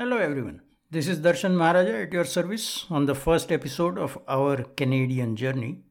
[0.00, 0.60] Hello, everyone.
[0.92, 5.82] This is Darshan Maharaja at your service on the first episode of our Canadian journey.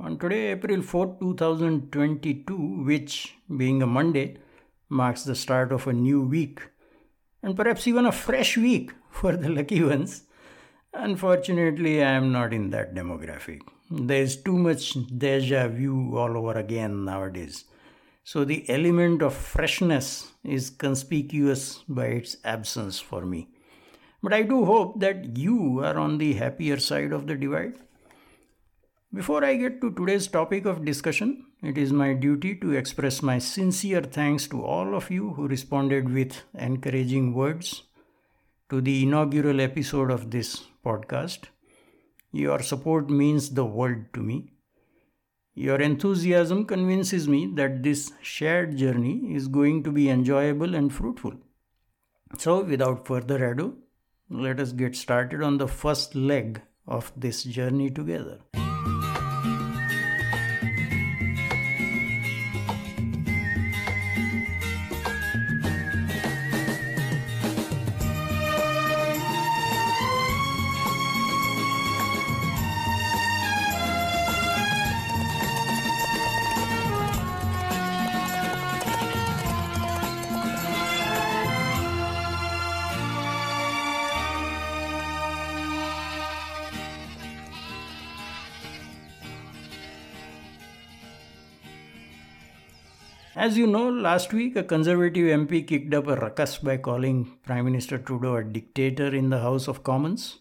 [0.00, 4.38] On today, April 4, 2022, which, being a Monday,
[4.88, 6.62] marks the start of a new week
[7.42, 10.22] and perhaps even a fresh week for the lucky ones.
[10.94, 13.60] Unfortunately, I am not in that demographic.
[13.90, 17.66] There is too much deja vu all over again nowadays.
[18.24, 23.48] So the element of freshness is conspicuous by its absence for me.
[24.22, 27.74] But I do hope that you are on the happier side of the divide.
[29.12, 33.38] Before I get to today's topic of discussion, it is my duty to express my
[33.38, 37.82] sincere thanks to all of you who responded with encouraging words
[38.70, 41.50] to the inaugural episode of this podcast.
[42.30, 44.52] Your support means the world to me.
[45.54, 51.34] Your enthusiasm convinces me that this shared journey is going to be enjoyable and fruitful.
[52.38, 53.76] So, without further ado,
[54.30, 58.38] let us get started on the first leg of this journey together.
[93.52, 97.66] As you know, last week a Conservative MP kicked up a ruckus by calling Prime
[97.66, 100.38] Minister Trudeau a dictator in the House of Commons.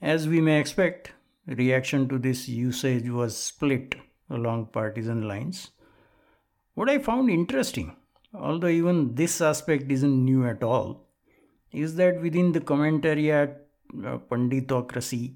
[0.00, 1.12] As we may expect,
[1.46, 3.96] reaction to this usage was split
[4.30, 5.72] along partisan lines.
[6.72, 7.94] What I found interesting,
[8.32, 11.06] although even this aspect isn't new at all,
[11.70, 13.56] is that within the commentariat
[13.92, 15.34] uh, punditocracy,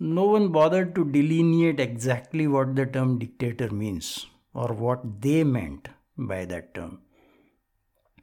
[0.00, 4.24] no one bothered to delineate exactly what the term dictator means
[4.54, 7.00] or what they meant by that term.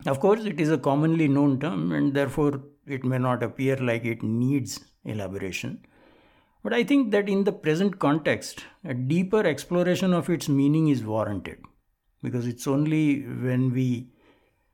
[0.06, 4.06] Of course, it is a commonly known term and therefore it may not appear like
[4.06, 5.86] it needs elaboration.
[6.64, 11.04] But I think that in the present context, a deeper exploration of its meaning is
[11.04, 11.60] warranted
[12.22, 14.10] because it's only when we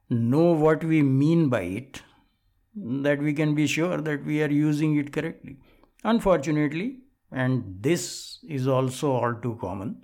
[0.09, 2.01] know what we mean by it
[2.75, 5.57] that we can be sure that we are using it correctly.
[6.03, 6.99] Unfortunately,
[7.31, 10.01] and this is also all too common,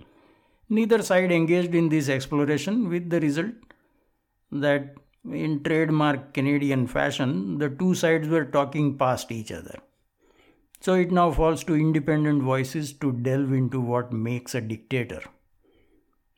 [0.68, 3.54] Neither side engaged in this exploration with the result
[4.50, 4.94] that
[5.24, 9.78] in trademark Canadian fashion, the two sides were talking past each other.
[10.80, 15.22] So it now falls to independent voices to delve into what makes a dictator,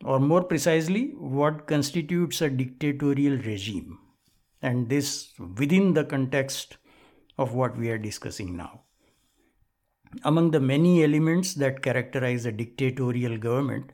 [0.04, 3.98] or more precisely, what constitutes a dictatorial regime,
[4.62, 6.76] and this within the context
[7.36, 8.82] of what we are discussing now.
[10.22, 13.92] Among the many elements that characterize a dictatorial government,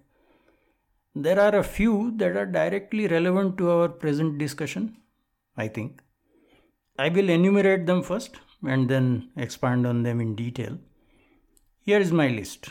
[1.15, 4.97] there are a few that are directly relevant to our present discussion,
[5.57, 6.03] I think.
[6.99, 8.37] I will enumerate them first
[8.67, 10.79] and then expand on them in detail.
[11.81, 12.71] Here is my list.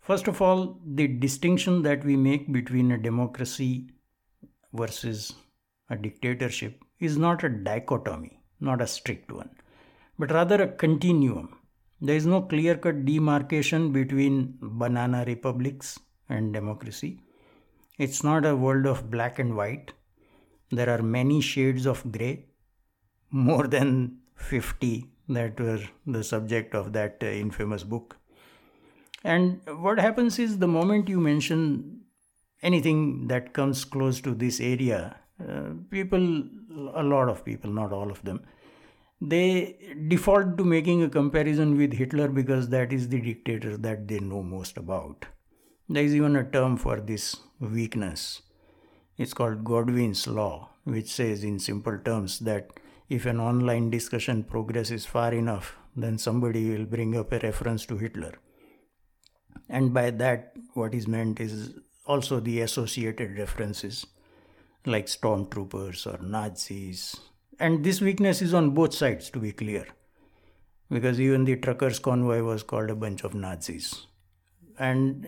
[0.00, 3.88] First of all, the distinction that we make between a democracy
[4.72, 5.32] versus
[5.90, 9.50] a dictatorship is not a dichotomy, not a strict one,
[10.18, 11.56] but rather a continuum.
[12.00, 15.98] There is no clear cut demarcation between banana republics
[16.28, 17.20] and democracy.
[17.98, 19.92] It's not a world of black and white.
[20.70, 22.46] There are many shades of grey,
[23.30, 28.16] more than 50 that were the subject of that uh, infamous book.
[29.22, 32.00] And what happens is the moment you mention
[32.62, 36.44] anything that comes close to this area, uh, people,
[36.94, 38.42] a lot of people, not all of them,
[39.20, 39.76] they
[40.08, 44.42] default to making a comparison with Hitler because that is the dictator that they know
[44.42, 45.24] most about.
[45.86, 48.40] There is even a term for this weakness.
[49.18, 52.70] It's called Godwin's Law, which says in simple terms that
[53.10, 57.98] if an online discussion progresses far enough, then somebody will bring up a reference to
[57.98, 58.32] Hitler.
[59.68, 61.74] And by that, what is meant is
[62.06, 64.06] also the associated references
[64.86, 67.14] like stormtroopers or Nazis.
[67.60, 69.86] And this weakness is on both sides, to be clear,
[70.90, 74.06] because even the truckers' convoy was called a bunch of Nazis
[74.78, 75.26] and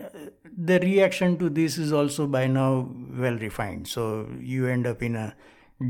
[0.57, 3.87] the reaction to this is also by now well refined.
[3.87, 5.35] So you end up in a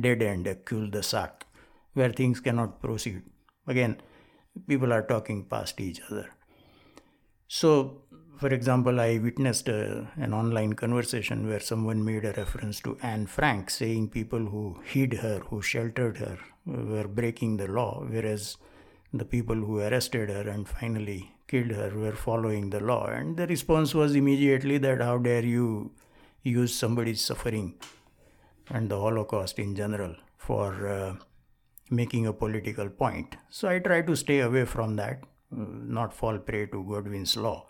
[0.01, 1.45] dead end a cul-de-sac
[1.93, 3.23] where things cannot proceed.
[3.67, 4.01] Again
[4.67, 6.29] people are talking past each other.
[7.47, 8.01] So,
[8.37, 12.97] for example, I witnessed a, uh, an online conversation where someone made a reference to
[13.01, 18.57] Anne Frank, saying people who hid her, who sheltered her, were breaking the law, whereas
[19.13, 23.05] the people who arrested her and finally killed her were following the law.
[23.07, 25.91] And the response was immediately that how dare you
[26.43, 27.75] use somebody's suffering
[28.69, 31.15] and the Holocaust in general for uh,
[31.89, 33.35] making a political point.
[33.49, 35.23] So I try to stay away from that,
[35.53, 35.65] uh,
[35.97, 37.67] not fall prey to Godwin's law.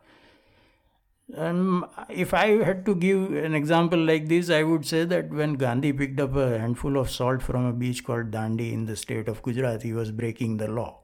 [1.36, 5.56] Um, if I had to give an example like this, I would say that when
[5.56, 9.28] Gandhi picked up a handful of salt from a beach called Dandi in the state
[9.28, 11.02] of Gujarat, he was breaking the law.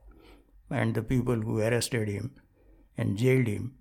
[0.74, 2.32] And the people who arrested him
[2.98, 3.74] and jailed him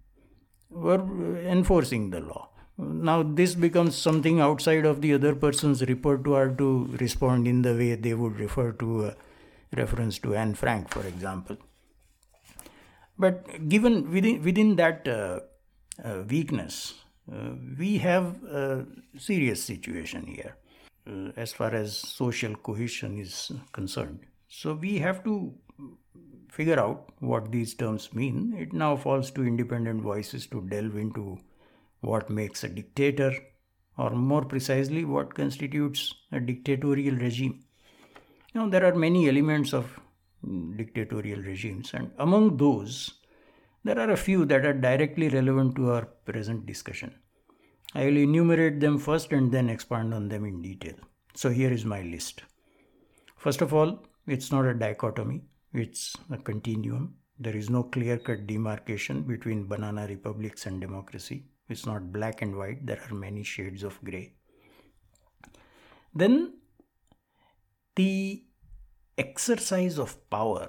[0.71, 1.03] were
[1.39, 2.51] enforcing the law.
[2.79, 7.95] Now, this becomes something outside of the other person's repertoire to respond in the way
[7.95, 9.15] they would refer to a
[9.77, 11.57] reference to Anne Frank, for example.
[13.19, 15.41] But given within, within that uh,
[16.03, 16.95] uh, weakness,
[17.33, 18.87] uh, we have a
[19.19, 20.57] serious situation here
[21.07, 24.21] uh, as far as social cohesion is concerned.
[24.49, 25.55] So we have to
[26.53, 28.55] figure out what these terms mean.
[28.59, 31.39] It now falls to independent voices to delve into
[32.01, 33.33] what makes a dictator,
[33.97, 37.65] or more precisely, what constitutes a dictatorial regime.
[38.55, 39.99] Now, there are many elements of
[40.77, 43.15] dictatorial regimes, and among those,
[43.85, 47.15] there are a few that are directly relevant to our present discussion.
[47.95, 50.95] I will enumerate them first and then expand on them in detail.
[51.35, 52.43] So here is my list.
[53.37, 57.15] First of all, it's not a dichotomy, it's a continuum.
[57.39, 61.45] There is no clear cut demarcation between banana republics and democracy.
[61.69, 64.35] It's not black and white, there are many shades of gray.
[66.15, 66.55] Then
[67.97, 68.45] the
[69.17, 70.69] exercise of power,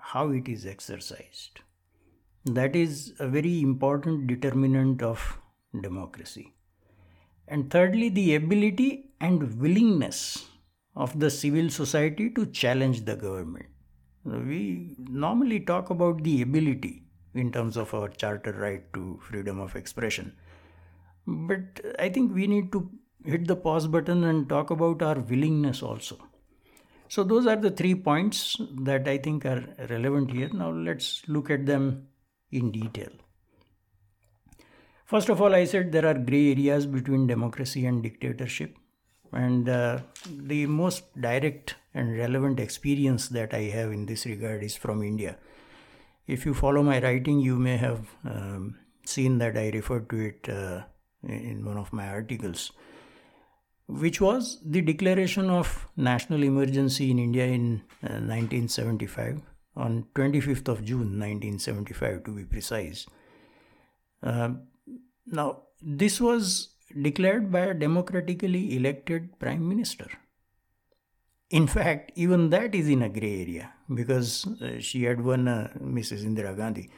[0.00, 1.60] how it is exercised.
[2.44, 5.38] That is a very important determinant of
[5.80, 6.54] democracy.
[7.46, 10.46] And thirdly, the ability and willingness
[10.98, 13.66] of the civil society to challenge the government.
[14.24, 17.04] We normally talk about the ability
[17.34, 20.32] in terms of our charter right to freedom of expression.
[21.26, 22.90] But I think we need to
[23.24, 26.18] hit the pause button and talk about our willingness also.
[27.08, 30.50] So, those are the three points that I think are relevant here.
[30.52, 32.08] Now, let's look at them
[32.50, 33.10] in detail.
[35.06, 38.76] First of all, I said there are gray areas between democracy and dictatorship.
[39.32, 44.76] And uh, the most direct and relevant experience that I have in this regard is
[44.76, 45.36] from India.
[46.26, 50.48] If you follow my writing, you may have um, seen that I referred to it
[50.48, 50.82] uh,
[51.22, 52.72] in one of my articles,
[53.86, 59.40] which was the declaration of national emergency in India in uh, 1975
[59.76, 63.06] on 25th of June 1975 to be precise.
[64.22, 64.50] Uh,
[65.26, 70.06] now, this was declared by a democratically elected prime minister.
[71.50, 75.68] In fact, even that is in a gray area because uh, she had won, uh,
[75.80, 76.24] Mrs.
[76.24, 76.90] Indira Gandhi,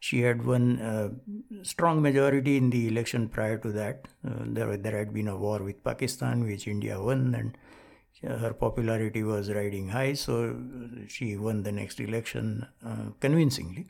[0.00, 4.06] she had won a strong majority in the election prior to that.
[4.26, 7.58] Uh, there, there had been a war with Pakistan, which India won, and
[8.22, 10.56] her popularity was riding high, so
[11.06, 13.88] she won the next election uh, convincingly.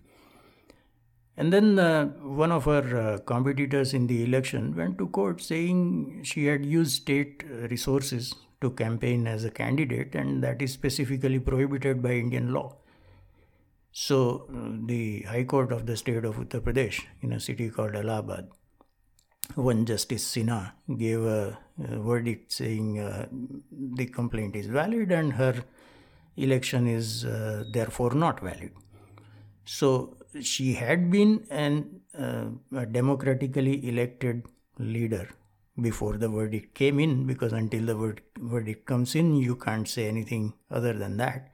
[1.38, 2.06] And then uh,
[2.42, 6.92] one of her uh, competitors in the election went to court saying she had used
[6.92, 12.74] state resources to campaign as a candidate, and that is specifically prohibited by Indian law.
[13.92, 17.94] So, uh, the High Court of the state of Uttar Pradesh, in a city called
[17.94, 18.48] Allahabad,
[19.54, 23.28] one Justice Sinha gave a, a verdict saying uh,
[23.70, 25.64] the complaint is valid and her
[26.36, 28.72] election is uh, therefore not valid.
[29.64, 34.44] So she had been an, uh, a democratically elected
[34.78, 35.28] leader
[35.80, 40.52] before the verdict came in because until the verdict comes in, you can't say anything
[40.70, 41.50] other than that.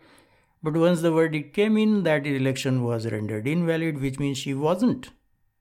[0.63, 5.11] But once the verdict came in, that election was rendered invalid, which means she wasn't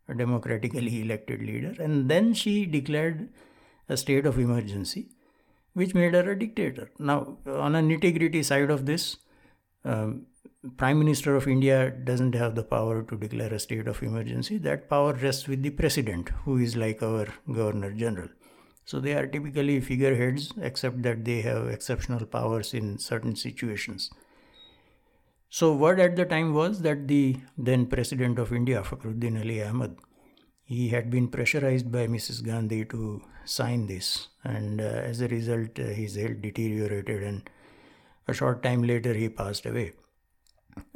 [0.08, 3.29] a democratically elected leader, and then she declared
[3.89, 5.10] a state of emergency,
[5.74, 6.89] which made her a dictator.
[7.00, 9.17] Now, on a nitty gritty side of this,
[9.84, 10.27] um,
[10.77, 14.58] Prime Minister of India doesn't have the power to declare a state of emergency.
[14.58, 18.29] That power rests with the President, who is like our Governor General.
[18.86, 24.10] So they are typically figureheads, except that they have exceptional powers in certain situations.
[25.50, 29.98] So, word at the time was that the then President of India, Fakhruddin Ali Ahmad,
[30.63, 32.41] he had been pressurized by Mrs.
[32.41, 37.50] Gandhi to sign this, and uh, as a result, uh, his health deteriorated, and
[38.29, 39.91] a short time later, he passed away.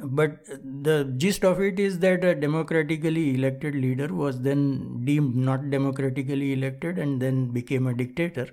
[0.00, 5.70] But the gist of it is that a democratically elected leader was then deemed not
[5.70, 8.48] democratically elected and then became a dictator.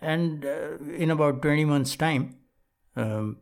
[0.00, 2.36] And uh, in about 20 months' time,
[2.96, 3.38] um,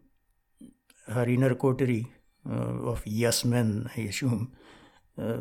[1.08, 2.06] her inner coterie
[2.48, 4.52] uh, of yes men, I assume,
[5.18, 5.38] uh,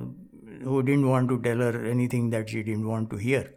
[0.64, 3.54] who didn't want to tell her anything that she didn't want to hear.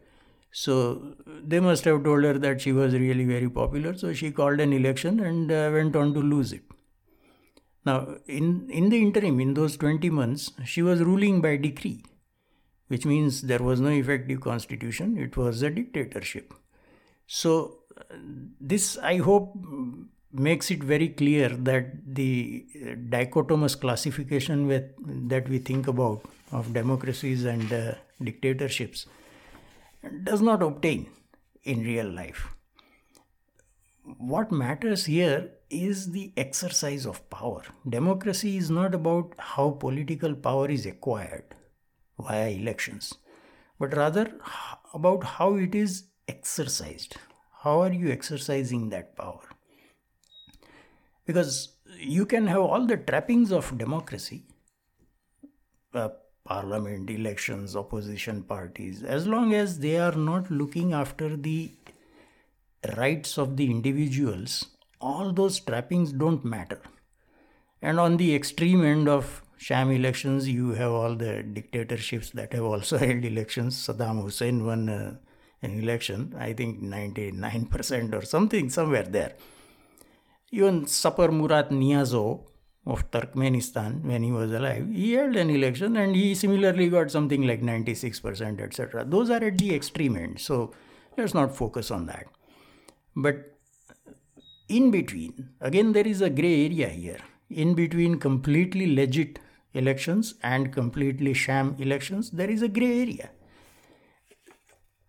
[0.53, 3.95] So they must have told her that she was really very popular.
[3.97, 6.63] So she called an election and uh, went on to lose it.
[7.87, 12.03] Now, in, in the interim, in those 20 months, she was ruling by decree,
[12.89, 16.53] which means there was no effective constitution, it was a dictatorship.
[17.29, 17.79] So,
[18.61, 19.55] this I hope
[20.33, 22.67] makes it very clear that the
[23.09, 24.85] dichotomous classification with,
[25.29, 29.07] that we think about of democracies and uh, dictatorships
[30.25, 31.07] does not obtain
[31.63, 32.49] in real life.
[34.19, 37.63] What matters here is the exercise of power.
[37.89, 41.55] Democracy is not about how political power is acquired
[42.19, 43.15] via elections,
[43.79, 44.33] but rather
[44.95, 47.17] about how it is exercised.
[47.63, 49.43] How are you exercising that power?
[51.25, 54.45] Because you can have all the trappings of democracy
[55.95, 56.11] uh,
[56.45, 61.71] parliament, elections, opposition parties, as long as they are not looking after the
[62.97, 64.67] rights of the individuals,
[65.01, 66.81] all those trappings don't matter.
[67.83, 72.65] And on the extreme end of sham elections, you have all the dictatorships that have
[72.65, 73.77] also held elections.
[73.77, 75.17] Saddam Hussein won uh,
[75.63, 79.35] an election, I think 99% or something, somewhere there.
[80.51, 82.47] Even Saparmurat Niyazov
[82.87, 87.47] of Turkmenistan, when he was alive, he held an election and he similarly got something
[87.47, 89.05] like 96%, etc.
[89.05, 90.73] Those are at the extreme end, so
[91.19, 92.27] let's not focus on that.
[93.17, 93.56] But
[94.69, 97.21] in between, again, there is a gray area here.
[97.51, 99.39] In between completely legit
[99.75, 103.31] elections and completely sham elections, there is a gray area.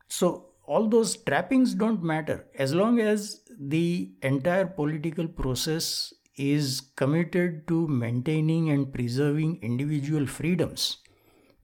[0.07, 7.67] So all those trappings don't matter as long as the entire political process is committed
[7.67, 10.97] to maintaining and preserving individual freedoms.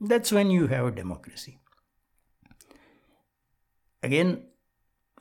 [0.02, 1.60] That's when you have a democracy.
[4.02, 4.44] Again,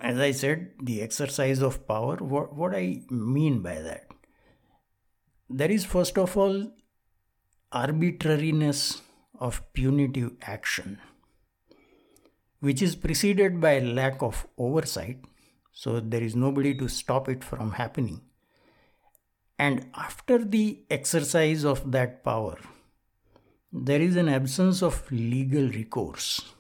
[0.00, 4.06] as I said, the exercise of power, what, what I mean by that?
[5.48, 6.72] There is, first of all,
[7.72, 9.02] arbitrariness
[9.38, 10.98] of punitive action
[12.62, 15.18] which is preceded by lack of oversight.
[15.72, 18.20] So there is nobody to stop it from happening.
[19.58, 22.56] And after the exercise of that power,
[23.72, 26.54] there is an absence of legal recourse.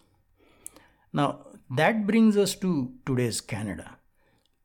[1.12, 3.98] Now, that brings us to today's Canada.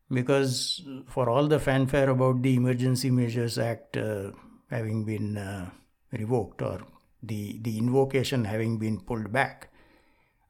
[0.10, 4.32] Because for all the fanfare about the Emergency Measures Act uh,
[4.70, 5.70] having been uh,
[6.12, 6.82] revoked or
[7.22, 9.70] the, the invocation having been pulled back,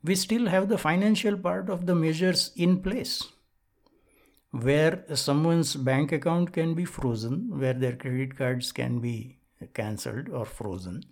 [0.03, 3.23] we still have the financial part of the measures in place
[4.51, 9.37] where someone's bank account can be frozen, where their credit cards can be
[9.73, 11.03] cancelled or frozen,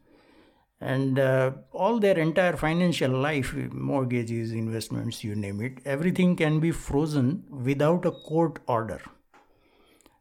[0.82, 6.72] and uh, all their entire financial life, mortgages, investments, you name it, everything can be
[6.72, 9.02] frozen without a court order.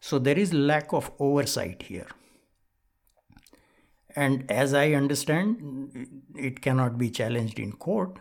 [0.00, 2.08] So there is lack of oversight here.
[4.16, 8.20] And as I understand, it cannot be challenged in court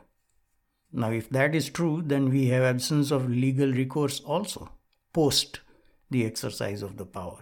[0.93, 4.69] now, if that is true, then we have absence of legal recourse also
[5.11, 5.61] post
[6.11, 7.41] the exercise of the power.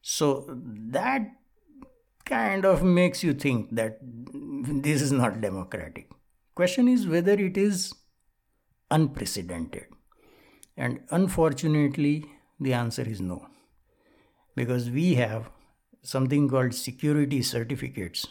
[0.00, 1.32] So that
[2.30, 3.98] kind of makes you think that
[4.86, 6.10] this is not democratic.
[6.54, 7.92] Question is whether it is
[8.90, 9.86] unprecedented.
[10.76, 12.24] And unfortunately,
[12.58, 13.46] the answer is no.
[14.54, 15.50] Because we have
[16.02, 18.26] something called security certificates.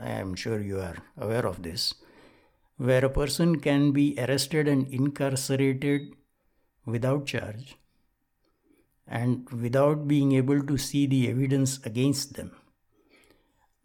[0.00, 1.94] I am sure you are aware of this
[2.78, 6.14] where a person can be arrested and incarcerated
[6.86, 7.76] without charge
[9.06, 12.52] and without being able to see the evidence against them.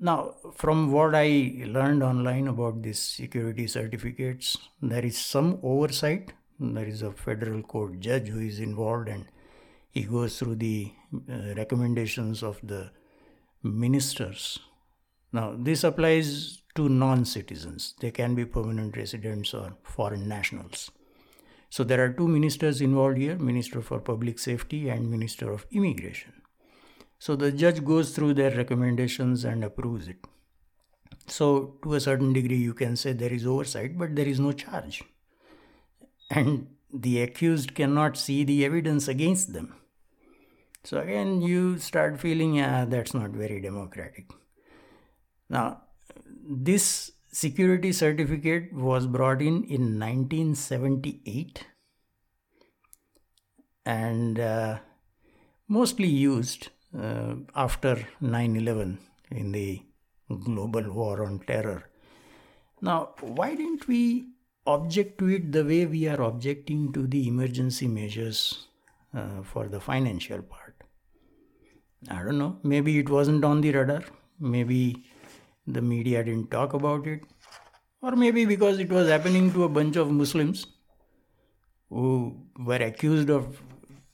[0.03, 6.33] Now, from what I learned online about these security certificates, there is some oversight.
[6.59, 9.23] There is a federal court judge who is involved and
[9.91, 10.91] he goes through the
[11.31, 12.91] uh, recommendations of the
[13.63, 14.59] ministers.
[15.31, 17.95] Now, this applies to non citizens.
[18.01, 20.91] They can be permanent residents or foreign nationals.
[21.69, 26.42] So there are two ministers involved here Minister for Public Safety and Minister of Immigration.
[27.23, 30.17] So the judge goes through their recommendations and approves it.
[31.25, 34.51] So, to a certain degree, you can say there is oversight, but there is no
[34.51, 35.03] charge.
[36.29, 39.73] And the accused cannot see the evidence against them.
[40.83, 44.29] So again, you start feeling, yeah, that's not very democratic.
[45.49, 45.83] Now,
[46.45, 51.67] this security certificate was brought in in 1978
[53.85, 54.79] and uh,
[55.69, 56.69] mostly used
[56.99, 58.99] uh, after 9 11
[59.31, 59.81] in the
[60.45, 61.83] global war on terror.
[62.81, 64.27] Now, why didn't we
[64.67, 68.67] object to it the way we are objecting to the emergency measures
[69.13, 70.75] uh, for the financial part?
[72.09, 72.57] I don't know.
[72.63, 74.03] Maybe it wasn't on the radar.
[74.39, 75.05] Maybe
[75.65, 77.21] the media didn't talk about it.
[78.01, 80.67] Or maybe because it was happening to a bunch of Muslims
[81.89, 83.61] who were accused of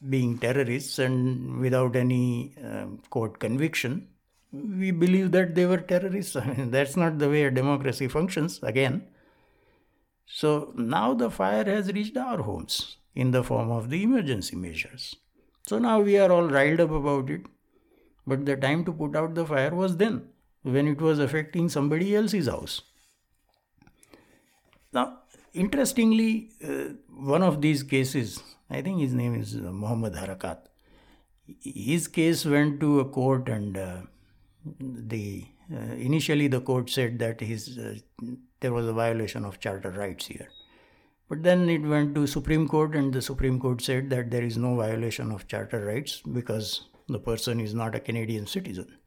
[0.08, 4.08] being terrorists and without any um, court conviction,
[4.52, 6.36] we believe that they were terrorists.
[6.36, 9.08] I mean, that's not the way a democracy functions, again.
[10.26, 15.16] So now the fire has reached our homes in the form of the emergency measures.
[15.68, 17.42] So now we are all riled up about it.
[18.26, 20.30] But the time to put out the fire was then,
[20.62, 22.84] when it was affecting somebody else's house.
[24.94, 25.20] Now,
[25.54, 30.60] interestingly, uh, one of these cases, I think his name is uh, Mohamed Harkat,
[31.62, 33.98] his case went to a court and uh,
[34.80, 37.96] the uh, initially the court said that his uh,
[38.60, 40.50] there was a violation of charter rights here
[41.30, 44.58] but then it went to supreme court and the supreme court said that there is
[44.58, 48.99] no violation of charter rights because the person is not a Canadian citizen.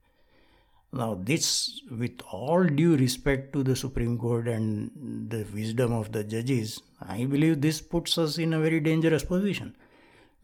[0.95, 4.91] Now, this, with all due respect to the Supreme Court and
[5.31, 9.75] the wisdom of the judges, I believe this puts us in a very dangerous position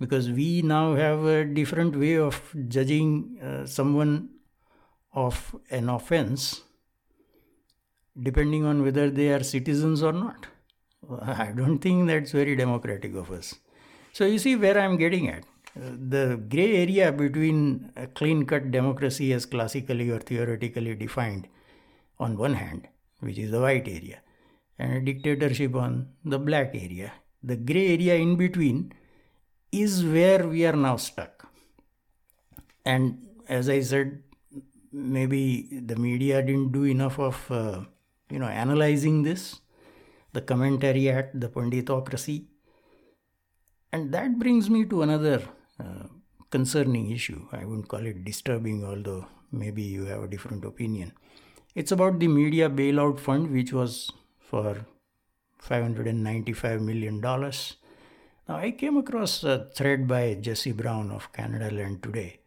[0.01, 4.31] because we now have a different way of judging uh, someone
[5.13, 6.63] of an offense
[8.21, 10.47] depending on whether they are citizens or not.
[11.23, 13.55] I don't think that's very democratic of us.
[14.15, 15.45] So, you see where I'm getting at
[15.79, 21.49] the gray area between a clean cut democracy as classically or theoretically defined
[22.19, 22.89] on one hand,
[23.21, 24.21] which is the white area,
[24.79, 27.13] and a dictatorship on the black area.
[27.43, 28.93] The gray area in between
[29.71, 31.47] is where we are now stuck.
[32.85, 34.23] And as I said,
[34.93, 37.83] maybe the media didn't do enough of uh,
[38.31, 39.61] you know analyzing this,
[40.33, 42.47] the commentary at the punditocracy.
[43.93, 45.43] And that brings me to another
[46.51, 47.47] concerning issue.
[47.53, 51.13] I wouldn't call it disturbing, although maybe you have a different opinion.
[51.75, 54.87] It's about the media bailout fund, which was for
[55.63, 57.21] $595 million.
[57.21, 62.41] Now, I came across a thread by Jesse Brown of Canadaland Today,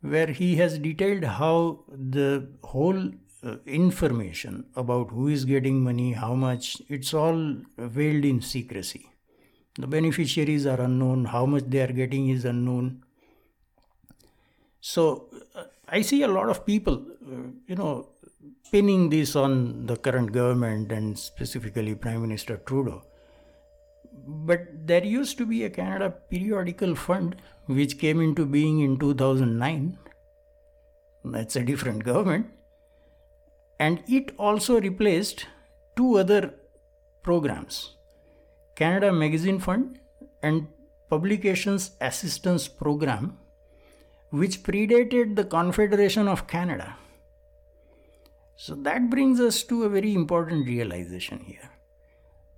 [0.00, 3.10] where he has detailed how the whole
[3.44, 9.10] uh, information about who is getting money, how much, it's all veiled in secrecy.
[9.78, 13.04] The beneficiaries are unknown, how much they are getting is unknown.
[14.80, 18.08] So uh, I see a lot of people, uh, you know,
[18.72, 23.02] pinning this on the current government and specifically Prime Minister Trudeau.
[24.26, 27.36] But there used to be a Canada Periodical Fund
[27.66, 29.98] which came into being in 2009.
[31.24, 32.46] That's a different government.
[33.78, 35.46] And it also replaced
[35.96, 36.54] two other
[37.22, 37.95] programs
[38.76, 39.98] Canada Magazine Fund
[40.42, 40.68] and
[41.08, 43.38] Publications Assistance Program,
[44.30, 46.96] which predated the Confederation of Canada.
[48.56, 51.70] So that brings us to a very important realization here,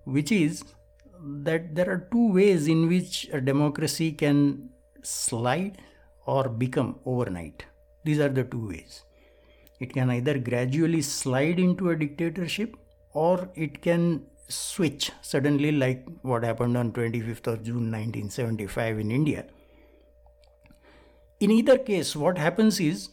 [0.05, 0.65] which is
[1.45, 4.71] that there are two ways in which a democracy can
[5.03, 5.79] slide
[6.27, 7.65] or become overnight.
[8.05, 9.03] These are the two ways.
[9.81, 12.77] It can either gradually slide into a dictatorship
[13.13, 19.47] or it can switch suddenly like what happened on 25th of June 1975 in India.
[21.41, 23.11] In either case, what happens is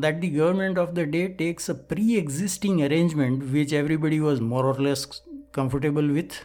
[0.00, 4.66] that the government of the day takes a pre existing arrangement which everybody was more
[4.66, 5.06] or less
[5.52, 6.44] comfortable with,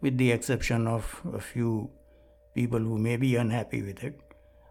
[0.00, 1.90] with the exception of a few
[2.54, 4.18] people who may be unhappy with it.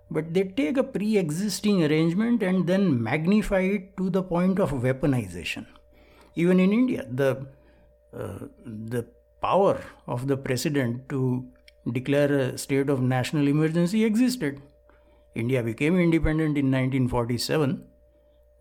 [0.09, 4.71] But they take a pre existing arrangement and then magnify it to the point of
[4.71, 5.67] weaponization.
[6.35, 7.45] Even in India, the
[8.11, 9.05] the
[9.41, 11.47] power of the president to
[11.91, 14.61] declare a state of national emergency existed.
[15.33, 17.83] India became independent in 1947,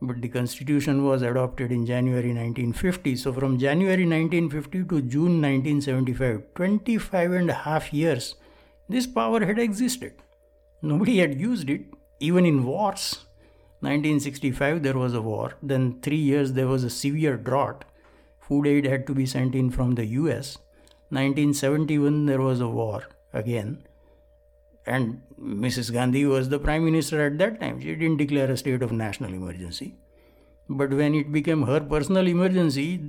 [0.01, 3.17] but the constitution was adopted in January 1950.
[3.17, 8.37] So, from January 1950 to June 1975, 25 and a half years,
[8.89, 10.15] this power had existed.
[10.81, 11.83] Nobody had used it,
[12.21, 13.27] even in wars.
[13.83, 17.85] 1965 there was a war, then three years there was a severe drought
[18.51, 20.59] food aid had to be sent in from the US.
[21.11, 23.79] 1971 there was a war again
[24.87, 25.93] and Mrs.
[25.93, 27.81] Gandhi was the prime minister at that time.
[27.81, 29.95] She didn't declare a state of national emergency.
[30.69, 33.01] But when it became her personal emergency,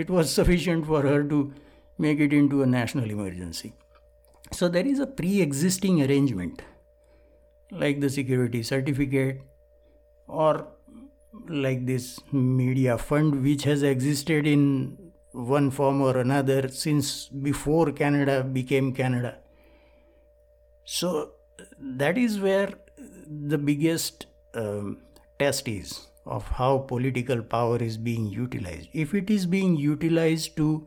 [0.00, 1.52] it was sufficient for her to
[1.98, 3.72] make it into a national emergency.
[4.52, 6.62] So there is a pre existing arrangement,
[7.70, 9.40] like the security certificate
[10.26, 10.68] or
[11.48, 14.96] like this media fund, which has existed in
[15.32, 19.38] one form or another since before Canada became Canada.
[20.84, 21.32] So
[21.78, 22.72] that is where
[23.26, 24.98] the biggest um,
[25.38, 28.88] test is of how political power is being utilized.
[28.92, 30.86] If it is being utilized to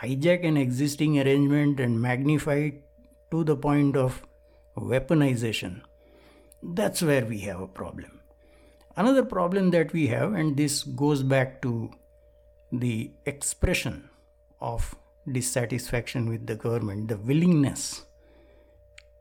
[0.00, 2.84] hijack an existing arrangement and magnify it
[3.30, 4.22] to the point of
[4.76, 5.82] weaponization,
[6.62, 8.19] that's where we have a problem.
[8.96, 11.90] Another problem that we have, and this goes back to
[12.72, 14.10] the expression
[14.60, 14.94] of
[15.30, 18.04] dissatisfaction with the government, the willingness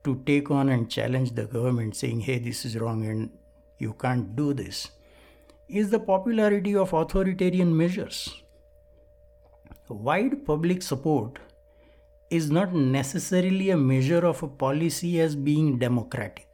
[0.03, 3.29] to take on and challenge the government, saying, hey, this is wrong and
[3.77, 4.89] you can't do this,
[5.67, 8.41] is the popularity of authoritarian measures.
[9.88, 11.39] Wide public support
[12.29, 16.48] is not necessarily a measure of a policy as being democratic.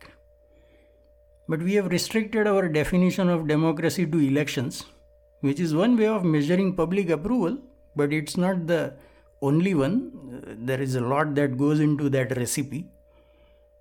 [1.48, 4.86] But we have restricted our definition of democracy to elections
[5.46, 7.58] which is one way of measuring public approval,
[7.96, 8.94] but it's not the
[9.42, 9.96] only one.
[10.48, 12.86] Uh, there is a lot that goes into that recipe.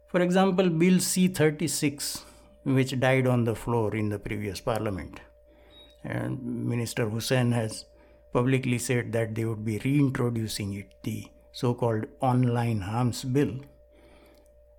[0.08, 2.24] For example, Bill C 36,
[2.64, 5.20] which died on the floor in the previous parliament.
[6.04, 7.86] And Minister Hussain has
[8.32, 13.54] publicly said that they would be reintroducing it, the so called online harms bill.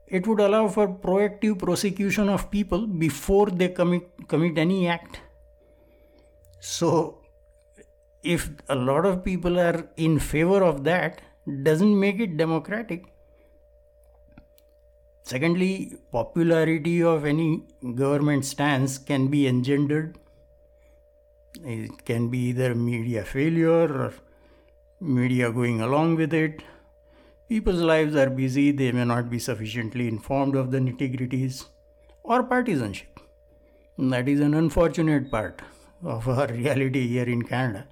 [0.08, 5.20] It would allow for proactive prosecution of people before they commit, commit any act
[6.66, 7.22] so,
[8.24, 11.22] if a lot of people are in favor of that,
[11.64, 13.06] doesn't make it democratic.
[15.22, 17.64] Secondly, popularity of any
[17.94, 20.18] government stance can be engendered.
[21.64, 24.14] It can be either media failure or
[25.00, 26.64] media going along with it.
[27.48, 31.66] People's lives are busy, they may not be sufficiently informed of the nitty gritties,
[32.24, 33.20] or partisanship.
[34.00, 35.62] That is an unfortunate part
[36.04, 37.88] of our reality here in Canada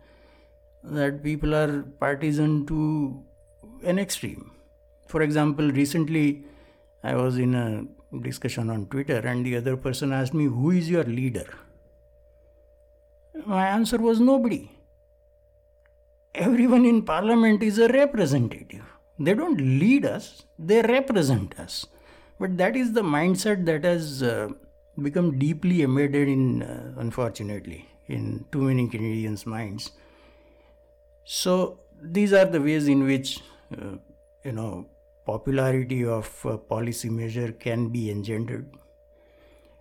[0.84, 3.24] that people are partisan to
[3.84, 4.52] an extreme.
[5.08, 6.46] For example, recently
[7.04, 7.86] I was in a
[8.22, 11.48] discussion on Twitter and the other person asked me, Who is your leader?
[13.46, 14.72] My answer was nobody.
[16.36, 18.92] Everyone in parliament is a representative.
[19.25, 21.86] They don't lead us, they represent us.
[22.39, 24.49] But that is the mindset that has uh,
[25.01, 29.91] become deeply embedded in, uh, unfortunately, in too many Canadians' minds.
[31.25, 33.39] So these are the ways in which
[33.71, 33.95] uh,
[34.43, 34.88] you know
[35.25, 38.69] popularity of a policy measure can be engendered.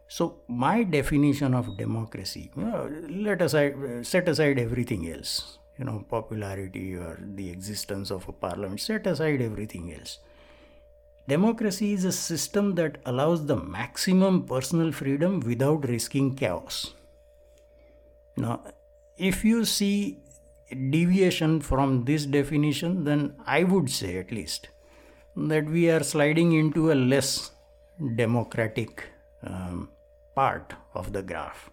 [0.08, 6.04] So my definition of democracy, you know, let aside set aside everything else, you know,
[6.08, 10.18] popularity or the existence of a parliament, set aside everything else.
[11.26, 16.94] Democracy is a system that allows the maximum personal freedom without risking chaos.
[18.36, 18.60] Now,
[19.18, 20.20] if you see
[20.90, 24.68] deviation from this definition, then I would say at least
[25.34, 27.50] that we are sliding into a less
[28.16, 29.04] democratic
[29.44, 29.90] um,
[30.36, 31.71] part of the graph.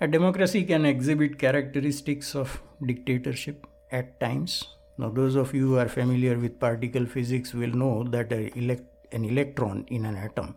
[0.00, 4.68] A democracy can exhibit characteristics of dictatorship at times.
[4.98, 9.24] Now, those of you who are familiar with particle physics will know that elect- an
[9.24, 10.56] electron in an atom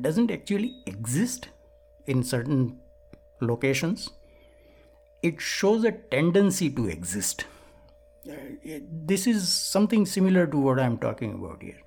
[0.00, 1.48] doesn't actually exist
[2.06, 2.78] in certain
[3.40, 4.10] locations,
[5.22, 7.44] it shows a tendency to exist.
[8.28, 8.34] Uh,
[9.06, 11.80] this is something similar to what I'm talking about here.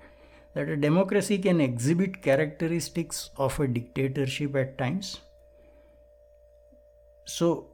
[0.54, 5.20] That a democracy can exhibit characteristics of a dictatorship at times.
[7.24, 7.70] So,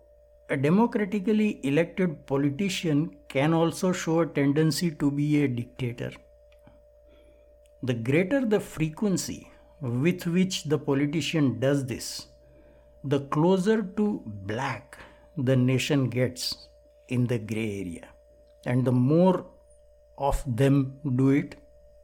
[0.49, 6.11] a democratically elected politician can also show a tendency to be a dictator.
[7.83, 12.27] The greater the frequency with which the politician does this,
[13.05, 14.99] the closer to black
[15.37, 16.69] the nation gets
[17.09, 18.09] in the gray area.
[18.67, 19.47] And the more
[20.19, 21.57] of them do it,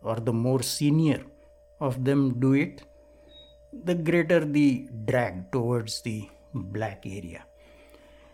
[0.02, 1.22] or the more senior
[1.80, 2.82] of them do it,
[3.85, 6.28] the greater the drag towards the
[6.62, 7.44] black area.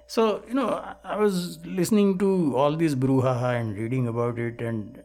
[0.06, 5.02] So, you know, I was listening to all this brouhaha and reading about it, and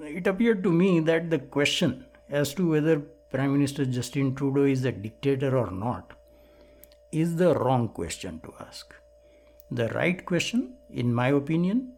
[0.00, 2.98] it appeared to me that the question as to whether
[3.30, 6.12] Prime Minister Justin Trudeau is a dictator or not
[7.12, 8.94] is the wrong question to ask.
[9.70, 11.92] The right question, in my opinion,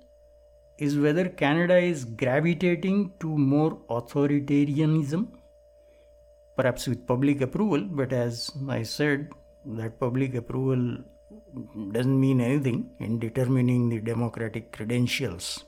[0.78, 5.28] is whether Canada is gravitating to more authoritarianism,
[6.56, 9.30] perhaps with public approval, but as I said,
[9.64, 10.98] that public approval
[11.92, 15.64] doesn't mean anything in determining the democratic credentials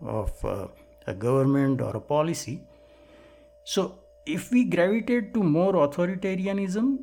[0.00, 0.66] of uh,
[1.06, 2.62] a government or a policy.
[3.64, 6.98] So, if we gravitate to more authoritarianism,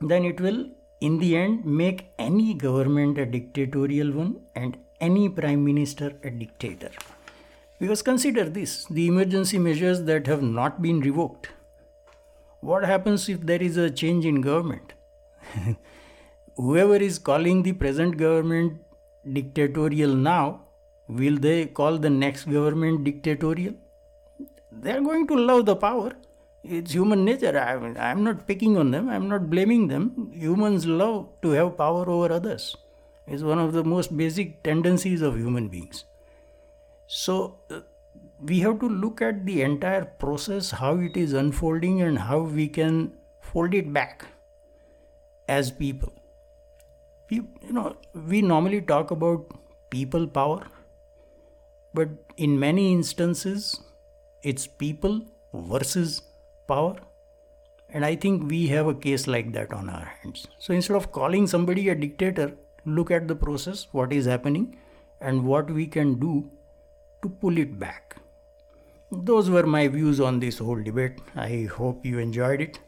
[0.00, 5.64] then it will, in the end, make any government a dictatorial one and any prime
[5.64, 6.90] minister a dictator.
[7.78, 11.48] Because consider this the emergency measures that have not been revoked.
[12.60, 14.92] What happens if there is a change in government?
[16.56, 18.80] Whoever is calling the present government
[19.32, 20.62] dictatorial now,
[21.08, 23.74] will they call the next government dictatorial?
[24.72, 26.12] They are going to love the power.
[26.62, 27.58] It's human nature.
[27.58, 30.30] I'm, I'm not picking on them, I'm not blaming them.
[30.34, 32.76] Humans love to have power over others
[33.26, 36.04] It's one of the most basic tendencies of human beings.
[37.06, 37.80] So, uh,
[38.40, 42.68] we have to look at the entire process, how it is unfolding, and how we
[42.68, 44.26] can fold it back
[45.58, 46.12] as people.
[47.30, 47.36] We,
[47.66, 47.96] you know,
[48.32, 49.52] we normally talk about
[49.90, 50.66] people power,
[51.94, 53.80] but in many instances,
[54.42, 55.20] it's people
[55.52, 56.22] versus
[56.68, 56.96] power.
[57.92, 60.46] And I think we have a case like that on our hands.
[60.58, 62.52] So instead of calling somebody a dictator,
[62.84, 64.76] look at the process, what is happening,
[65.20, 66.50] and what we can do
[67.22, 68.16] to pull it back.
[69.10, 71.18] Those were my views on this whole debate.
[71.34, 72.78] I hope you enjoyed it.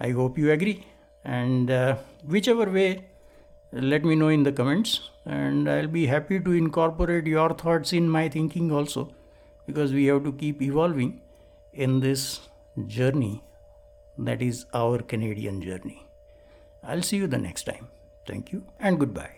[0.00, 0.86] I hope you agree.
[1.24, 3.04] And uh, whichever way,
[3.72, 8.08] let me know in the comments, and I'll be happy to incorporate your thoughts in
[8.08, 9.14] my thinking also,
[9.66, 11.20] because we have to keep evolving
[11.72, 12.40] in this
[12.86, 13.42] journey
[14.18, 16.06] that is our Canadian journey.
[16.82, 17.88] I'll see you the next time.
[18.26, 19.36] Thank you and goodbye.